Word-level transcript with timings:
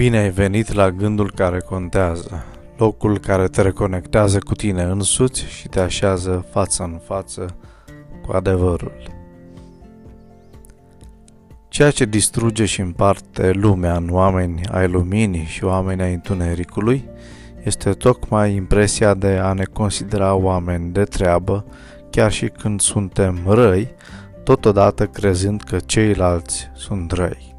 Bine 0.00 0.18
ai 0.18 0.30
venit 0.30 0.72
la 0.72 0.90
gândul 0.90 1.32
care 1.34 1.60
contează, 1.60 2.44
locul 2.76 3.18
care 3.18 3.48
te 3.48 3.62
reconectează 3.62 4.38
cu 4.38 4.54
tine 4.54 4.82
însuți 4.82 5.44
și 5.44 5.68
te 5.68 5.80
așează 5.80 6.46
față 6.50 6.82
în 6.82 7.00
față 7.04 7.56
cu 8.26 8.32
adevărul. 8.32 8.92
Ceea 11.68 11.90
ce 11.90 12.04
distruge 12.04 12.64
și 12.64 12.80
împarte 12.80 13.50
lumea 13.50 13.96
în 13.96 14.08
oameni 14.10 14.60
ai 14.70 14.88
luminii 14.88 15.44
și 15.44 15.64
oameni 15.64 16.02
ai 16.02 16.12
întunericului 16.12 17.04
este 17.64 17.92
tocmai 17.92 18.54
impresia 18.54 19.14
de 19.14 19.38
a 19.42 19.52
ne 19.52 19.64
considera 19.64 20.34
oameni 20.34 20.92
de 20.92 21.04
treabă, 21.04 21.64
chiar 22.10 22.32
și 22.32 22.48
când 22.48 22.80
suntem 22.80 23.38
răi, 23.46 23.94
totodată 24.44 25.06
crezând 25.06 25.62
că 25.62 25.78
ceilalți 25.78 26.70
sunt 26.74 27.12
răi. 27.12 27.50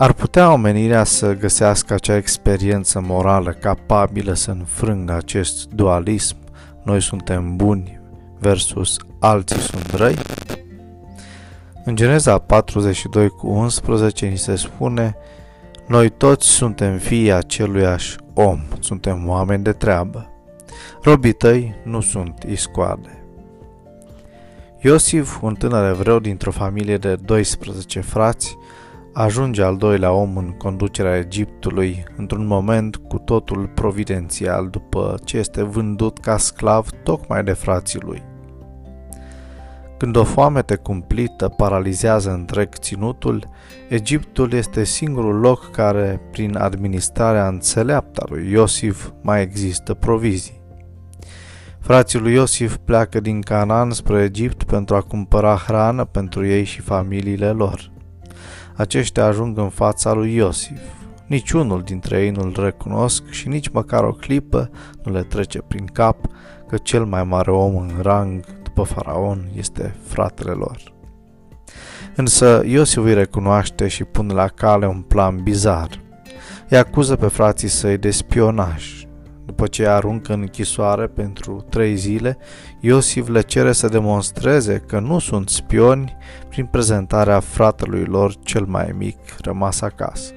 Ar 0.00 0.12
putea 0.12 0.52
omenirea 0.52 1.04
să 1.04 1.34
găsească 1.34 1.94
acea 1.94 2.16
experiență 2.16 3.00
morală 3.00 3.50
capabilă 3.50 4.32
să 4.32 4.50
înfrângă 4.50 5.12
acest 5.12 5.68
dualism, 5.68 6.36
noi 6.82 7.02
suntem 7.02 7.56
buni 7.56 8.00
versus 8.38 8.96
alții 9.20 9.60
sunt 9.60 9.94
răi? 9.94 10.16
În 11.84 11.96
Geneza 11.96 12.38
42 12.38 13.28
cu 13.28 13.48
11 13.48 14.26
ni 14.26 14.36
se 14.36 14.56
spune 14.56 15.16
Noi 15.86 16.08
toți 16.08 16.46
suntem 16.46 16.98
fii 16.98 17.32
aceluiași 17.32 18.16
om, 18.34 18.60
suntem 18.80 19.28
oameni 19.28 19.62
de 19.62 19.72
treabă. 19.72 20.30
Robii 21.02 21.32
tăi 21.32 21.74
nu 21.84 22.00
sunt 22.00 22.44
iscoade. 22.48 23.24
Iosif, 24.80 25.42
un 25.42 25.54
tânăr 25.54 25.90
evreu 25.90 26.18
dintr-o 26.18 26.50
familie 26.50 26.96
de 26.96 27.14
12 27.14 28.00
frați, 28.00 28.56
ajunge 29.12 29.62
al 29.62 29.76
doilea 29.76 30.12
om 30.12 30.36
în 30.36 30.50
conducerea 30.50 31.16
Egiptului 31.16 32.04
într-un 32.16 32.46
moment 32.46 32.96
cu 32.96 33.18
totul 33.18 33.70
providențial 33.74 34.68
după 34.68 35.14
ce 35.24 35.36
este 35.36 35.62
vândut 35.62 36.18
ca 36.18 36.36
sclav 36.36 36.88
tocmai 37.02 37.44
de 37.44 37.52
frații 37.52 38.00
lui. 38.00 38.22
Când 39.96 40.16
o 40.16 40.24
foamete 40.24 40.74
cumplită 40.74 41.48
paralizează 41.48 42.30
întreg 42.30 42.74
ținutul, 42.74 43.48
Egiptul 43.88 44.52
este 44.52 44.84
singurul 44.84 45.34
loc 45.34 45.70
care, 45.70 46.20
prin 46.30 46.56
administrarea 46.56 47.48
înțeleaptă 47.48 48.22
a 48.24 48.26
lui 48.28 48.50
Iosif, 48.50 49.10
mai 49.22 49.42
există 49.42 49.94
provizii. 49.94 50.60
Frații 51.80 52.18
lui 52.18 52.32
Iosif 52.32 52.76
pleacă 52.84 53.20
din 53.20 53.40
Canaan 53.40 53.90
spre 53.90 54.22
Egipt 54.22 54.62
pentru 54.62 54.94
a 54.94 55.00
cumpăra 55.00 55.56
hrană 55.56 56.04
pentru 56.04 56.46
ei 56.46 56.64
și 56.64 56.80
familiile 56.80 57.50
lor 57.50 57.96
aceștia 58.78 59.24
ajung 59.24 59.58
în 59.58 59.68
fața 59.68 60.12
lui 60.12 60.34
Iosif. 60.34 60.80
Niciunul 61.26 61.82
dintre 61.82 62.22
ei 62.22 62.30
nu-l 62.30 62.56
recunosc 62.58 63.30
și 63.30 63.48
nici 63.48 63.68
măcar 63.68 64.04
o 64.04 64.12
clipă 64.12 64.70
nu 65.02 65.12
le 65.12 65.22
trece 65.22 65.58
prin 65.58 65.84
cap 65.84 66.16
că 66.68 66.76
cel 66.76 67.04
mai 67.04 67.24
mare 67.24 67.50
om 67.50 67.76
în 67.76 67.90
rang 68.02 68.44
după 68.62 68.82
faraon 68.82 69.48
este 69.56 69.94
fratele 70.06 70.50
lor. 70.50 70.76
Însă 72.16 72.62
Iosif 72.66 73.04
îi 73.04 73.14
recunoaște 73.14 73.88
și 73.88 74.04
pune 74.04 74.32
la 74.32 74.46
cale 74.46 74.86
un 74.86 75.00
plan 75.00 75.42
bizar. 75.42 75.88
Îi 76.68 76.78
acuză 76.78 77.16
pe 77.16 77.26
frații 77.26 77.68
săi 77.68 77.98
de 77.98 78.10
spionaj 78.10 79.07
după 79.48 79.66
ce 79.66 79.86
aruncă 79.86 80.32
în 80.32 80.40
închisoare 80.40 81.06
pentru 81.06 81.66
trei 81.68 81.96
zile, 81.96 82.38
Iosif 82.80 83.28
le 83.28 83.40
cere 83.40 83.72
să 83.72 83.88
demonstreze 83.88 84.82
că 84.86 84.98
nu 84.98 85.18
sunt 85.18 85.48
spioni 85.48 86.16
prin 86.48 86.66
prezentarea 86.66 87.40
fratelui 87.40 88.04
lor 88.04 88.34
cel 88.42 88.64
mai 88.64 88.94
mic 88.98 89.18
rămas 89.40 89.80
acasă. 89.80 90.32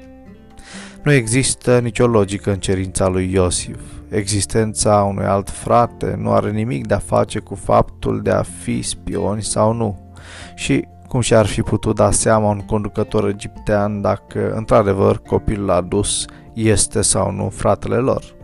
Nu 1.03 1.11
există 1.11 1.79
nicio 1.79 2.07
logică 2.07 2.51
în 2.51 2.59
cerința 2.59 3.07
lui 3.07 3.31
Iosif. 3.33 3.79
Existența 4.09 5.03
unui 5.03 5.25
alt 5.25 5.49
frate 5.49 6.15
nu 6.17 6.31
are 6.31 6.51
nimic 6.51 6.87
de 6.87 6.93
a 6.93 6.99
face 6.99 7.39
cu 7.39 7.55
faptul 7.55 8.21
de 8.21 8.31
a 8.31 8.41
fi 8.41 8.81
spioni 8.81 9.43
sau 9.43 9.73
nu. 9.73 10.13
Și 10.55 10.87
cum 11.07 11.21
și-ar 11.21 11.45
fi 11.45 11.61
putut 11.61 11.95
da 11.95 12.11
seama 12.11 12.49
un 12.49 12.59
conducător 12.59 13.27
egiptean 13.27 14.01
dacă 14.01 14.53
într-adevăr 14.55 15.21
copilul 15.21 15.69
adus 15.69 16.25
este 16.53 17.01
sau 17.01 17.31
nu 17.31 17.49
fratele 17.49 17.95
lor. 17.95 18.39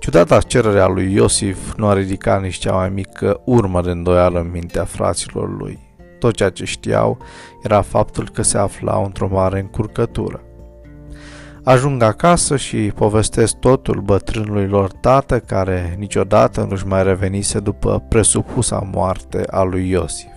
Ciudata 0.00 0.40
cerere 0.40 0.80
a 0.80 0.86
lui 0.86 1.12
Iosif 1.12 1.74
nu 1.76 1.86
a 1.86 1.94
ridicat 1.94 2.42
nici 2.42 2.54
cea 2.54 2.72
mai 2.72 2.88
mică 2.88 3.40
urmă 3.44 3.82
de 3.82 3.90
îndoială 3.90 4.40
în 4.40 4.50
mintea 4.50 4.84
fraților 4.84 5.56
lui. 5.58 5.78
Tot 6.18 6.34
ceea 6.34 6.50
ce 6.50 6.64
știau 6.64 7.18
era 7.62 7.80
faptul 7.80 8.28
că 8.28 8.42
se 8.42 8.58
aflau 8.58 9.04
într-o 9.04 9.28
mare 9.28 9.60
încurcătură. 9.60 10.42
Ajung 11.64 12.02
acasă 12.02 12.56
și 12.56 12.92
povestesc 12.94 13.54
totul 13.54 14.00
bătrânului 14.00 14.66
lor 14.66 14.92
tată 14.92 15.38
care 15.38 15.94
niciodată 15.98 16.66
nu-și 16.68 16.86
mai 16.86 17.02
revenise 17.02 17.58
după 17.58 18.04
presupusa 18.08 18.88
moarte 18.92 19.42
a 19.50 19.62
lui 19.62 19.88
Iosif. 19.88 20.32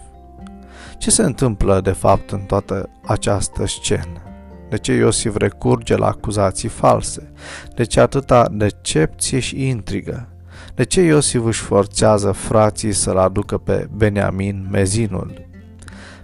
Ce 0.98 1.12
se 1.12 1.24
întâmplă 1.24 1.82
de 1.82 1.92
fapt 1.92 2.32
în 2.32 2.40
toată 2.40 2.90
această 3.06 3.68
scenă? 3.68 4.33
De 4.74 4.80
ce 4.80 4.94
Iosif 4.94 5.36
recurge 5.36 5.96
la 5.96 6.08
acuzații 6.08 6.70
false? 6.70 7.32
De 7.76 7.84
ce 7.84 8.00
atâta 8.00 8.50
decepție 8.52 9.40
și 9.40 9.68
intrigă? 9.68 10.28
De 10.76 10.84
ce 10.84 11.02
Iosif 11.02 11.46
își 11.46 11.62
forțează 11.62 12.32
frații 12.32 12.92
să-l 12.92 13.18
aducă 13.18 13.58
pe 13.58 13.88
Beniamin 13.96 14.68
mezinul? 14.72 15.48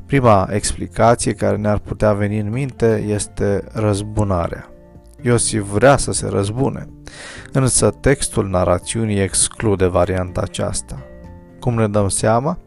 Prima 0.06 0.48
explicație 0.52 1.34
care 1.34 1.56
ne-ar 1.58 1.78
putea 1.78 2.14
veni 2.14 2.40
în 2.40 2.50
minte 2.50 3.04
este 3.08 3.64
răzbunarea. 3.72 4.70
Iosif 5.22 5.64
vrea 5.64 5.98
să 5.98 6.12
se 6.12 6.28
răzbune, 6.28 6.88
însă 7.52 7.90
textul 7.90 8.48
narațiunii 8.48 9.20
exclude 9.20 9.86
varianta 9.86 10.42
aceasta. 10.42 11.02
Cum 11.60 11.74
ne 11.74 11.88
dăm 11.88 12.08
seama? 12.08 12.58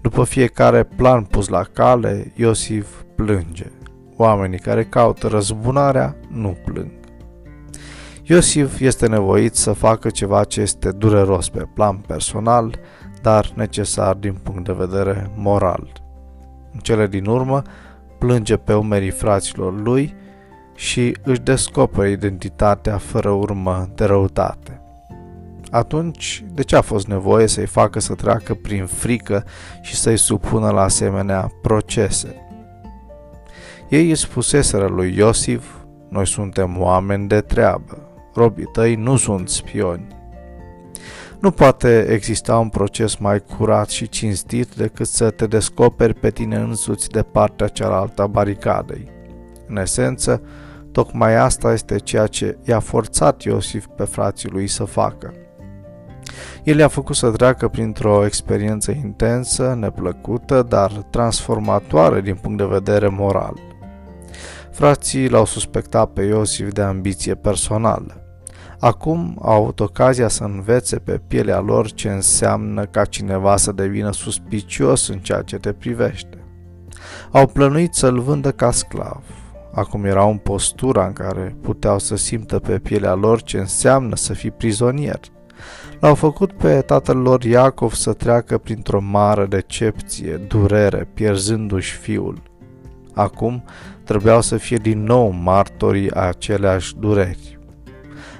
După 0.00 0.24
fiecare 0.24 0.84
plan 0.84 1.22
pus 1.22 1.48
la 1.48 1.62
cale, 1.72 2.32
Iosif 2.36 2.86
plânge. 3.14 3.70
Oamenii 4.16 4.58
care 4.58 4.84
caută 4.84 5.26
răzbunarea 5.26 6.16
nu 6.28 6.56
plâng. 6.64 6.90
Iosif 8.22 8.80
este 8.80 9.06
nevoit 9.06 9.54
să 9.54 9.72
facă 9.72 10.10
ceva 10.10 10.44
ce 10.44 10.60
este 10.60 10.90
dureros 10.90 11.48
pe 11.48 11.68
plan 11.74 11.96
personal, 11.96 12.78
dar 13.22 13.50
necesar 13.54 14.14
din 14.14 14.32
punct 14.32 14.64
de 14.64 14.72
vedere 14.72 15.30
moral. 15.36 15.92
În 16.72 16.78
cele 16.78 17.06
din 17.06 17.26
urmă, 17.26 17.62
plânge 18.18 18.56
pe 18.56 18.74
umerii 18.74 19.10
fraților 19.10 19.80
lui 19.82 20.14
și 20.74 21.16
își 21.24 21.40
descoperă 21.40 22.06
identitatea 22.06 22.96
fără 22.96 23.30
urmă 23.30 23.88
de 23.94 24.04
răutate. 24.04 24.80
Atunci, 25.70 26.44
de 26.54 26.62
ce 26.62 26.76
a 26.76 26.80
fost 26.80 27.06
nevoie 27.06 27.46
să-i 27.46 27.66
facă 27.66 28.00
să 28.00 28.14
treacă 28.14 28.54
prin 28.54 28.86
frică 28.86 29.44
și 29.82 29.94
să-i 29.94 30.16
supună 30.16 30.70
la 30.70 30.82
asemenea 30.82 31.50
procese? 31.62 32.45
Ei 33.88 34.08
îi 34.08 34.14
spuseseră 34.14 34.86
lui 34.86 35.14
Iosif, 35.16 35.64
noi 36.08 36.26
suntem 36.26 36.80
oameni 36.80 37.28
de 37.28 37.40
treabă, 37.40 38.08
robii 38.34 38.68
tăi 38.72 38.94
nu 38.94 39.16
sunt 39.16 39.48
spioni. 39.48 40.06
Nu 41.40 41.50
poate 41.50 42.06
exista 42.10 42.58
un 42.58 42.68
proces 42.68 43.16
mai 43.16 43.40
curat 43.40 43.88
și 43.88 44.08
cinstit 44.08 44.74
decât 44.74 45.06
să 45.06 45.30
te 45.30 45.46
descoperi 45.46 46.14
pe 46.14 46.30
tine 46.30 46.56
însuți 46.56 47.08
de 47.08 47.22
partea 47.22 47.68
cealaltă 47.68 48.22
a 48.22 48.26
baricadei. 48.26 49.08
În 49.66 49.76
esență, 49.76 50.42
tocmai 50.92 51.36
asta 51.36 51.72
este 51.72 51.98
ceea 51.98 52.26
ce 52.26 52.58
i-a 52.64 52.80
forțat 52.80 53.42
Iosif 53.42 53.86
pe 53.96 54.04
frații 54.04 54.48
lui 54.48 54.66
să 54.66 54.84
facă. 54.84 55.32
El 56.64 56.78
i-a 56.78 56.88
făcut 56.88 57.16
să 57.16 57.30
treacă 57.30 57.68
printr-o 57.68 58.24
experiență 58.24 58.90
intensă, 58.90 59.76
neplăcută, 59.80 60.62
dar 60.68 60.90
transformatoare 61.10 62.20
din 62.20 62.34
punct 62.34 62.58
de 62.58 62.64
vedere 62.64 63.08
moral– 63.08 63.60
Frații 64.76 65.28
l-au 65.28 65.44
suspectat 65.44 66.12
pe 66.12 66.22
Iosif 66.22 66.72
de 66.72 66.82
ambiție 66.82 67.34
personală. 67.34 68.22
Acum 68.80 69.38
au 69.42 69.62
avut 69.62 69.80
ocazia 69.80 70.28
să 70.28 70.44
învețe 70.44 70.96
pe 70.96 71.20
pielea 71.28 71.60
lor 71.60 71.92
ce 71.92 72.08
înseamnă 72.08 72.84
ca 72.84 73.04
cineva 73.04 73.56
să 73.56 73.72
devină 73.72 74.12
suspicios 74.12 75.08
în 75.08 75.18
ceea 75.18 75.42
ce 75.42 75.56
te 75.56 75.72
privește. 75.72 76.44
Au 77.30 77.46
plănuit 77.46 77.94
să-l 77.94 78.20
vândă 78.20 78.50
ca 78.50 78.70
sclav. 78.70 79.22
Acum 79.72 80.04
erau 80.04 80.30
în 80.30 80.36
postura 80.36 81.06
în 81.06 81.12
care 81.12 81.56
puteau 81.62 81.98
să 81.98 82.16
simtă 82.16 82.58
pe 82.58 82.78
pielea 82.78 83.14
lor 83.14 83.42
ce 83.42 83.58
înseamnă 83.58 84.16
să 84.16 84.32
fii 84.32 84.50
prizonier. 84.50 85.20
L-au 86.00 86.14
făcut 86.14 86.52
pe 86.52 86.80
tatăl 86.80 87.16
lor 87.16 87.42
Iacov 87.42 87.92
să 87.92 88.12
treacă 88.12 88.58
printr-o 88.58 89.00
mare 89.00 89.46
decepție, 89.46 90.36
durere, 90.36 91.08
pierzându-și 91.14 91.96
fiul. 91.96 92.54
Acum 93.16 93.64
trebuiau 94.04 94.40
să 94.40 94.56
fie 94.56 94.76
din 94.76 95.02
nou 95.02 95.30
martorii 95.30 96.12
aceleași 96.12 96.96
dureri. 96.98 97.58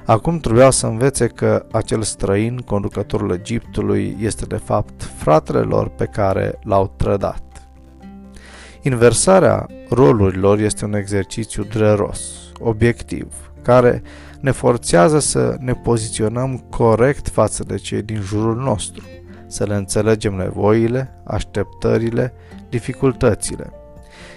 Acum 0.05 0.39
trebuiau 0.39 0.71
să 0.71 0.87
învețe 0.87 1.27
că 1.27 1.67
acel 1.73 2.03
străin, 2.03 2.59
conducătorul 2.59 3.33
Egiptului, 3.33 4.17
este 4.21 4.45
de 4.47 4.57
fapt 4.57 5.03
fratele 5.03 5.59
lor 5.59 5.89
pe 5.89 6.05
care 6.05 6.59
l-au 6.63 6.95
trădat. 6.97 7.43
Inversarea 8.83 9.67
rolurilor 9.89 10.59
este 10.59 10.85
un 10.85 10.95
exercițiu 10.95 11.65
dureros, 11.65 12.21
obiectiv, 12.59 13.53
care 13.63 14.03
ne 14.41 14.51
forțează 14.51 15.19
să 15.19 15.57
ne 15.59 15.73
poziționăm 15.73 16.59
corect 16.71 17.29
față 17.29 17.65
de 17.65 17.77
cei 17.77 18.03
din 18.03 18.21
jurul 18.21 18.57
nostru, 18.57 19.05
să 19.47 19.65
le 19.65 19.75
înțelegem 19.75 20.35
nevoile, 20.35 21.21
așteptările, 21.25 22.33
dificultățile. 22.69 23.73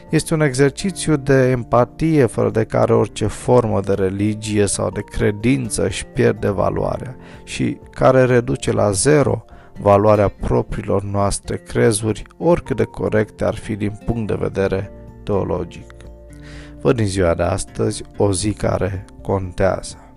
Este 0.09 0.33
un 0.33 0.41
exercițiu 0.41 1.15
de 1.15 1.49
empatie 1.49 2.25
fără 2.25 2.49
de 2.49 2.63
care 2.63 2.93
orice 2.93 3.27
formă 3.27 3.79
de 3.81 3.93
religie 3.93 4.65
sau 4.65 4.89
de 4.89 5.01
credință 5.01 5.85
își 5.85 6.05
pierde 6.05 6.49
valoarea 6.49 7.15
și 7.43 7.77
care 7.91 8.25
reduce 8.25 8.71
la 8.71 8.91
zero 8.91 9.45
valoarea 9.79 10.27
propriilor 10.27 11.03
noastre 11.03 11.57
crezuri, 11.57 12.23
oricât 12.37 12.75
de 12.75 12.83
corecte 12.83 13.43
ar 13.43 13.55
fi 13.55 13.75
din 13.75 13.99
punct 14.05 14.27
de 14.27 14.37
vedere 14.39 14.91
teologic. 15.23 15.93
Văd 16.81 16.99
în 16.99 17.07
ziua 17.07 17.33
de 17.33 17.43
astăzi 17.43 18.03
o 18.17 18.31
zi 18.31 18.53
care 18.53 19.05
contează. 19.21 20.08